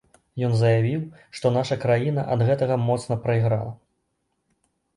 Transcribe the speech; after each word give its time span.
Ён 0.45 0.53
заявіў, 0.61 1.03
што 1.41 1.51
наша 1.59 1.77
краіна 1.85 2.21
ад 2.37 2.45
гэтага 2.49 2.75
моцна 2.89 3.21
прайграла. 3.29 3.71